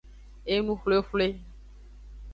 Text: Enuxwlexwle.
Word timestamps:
Enuxwlexwle. 0.53 1.27